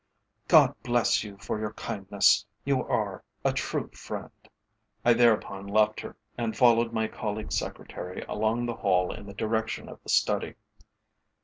[0.47, 2.43] "God bless you for your kindness!
[2.65, 4.31] You are a true friend."
[5.05, 9.87] I thereupon left her, and followed my colleague's secretary along the hall in the direction
[9.87, 10.55] of the study.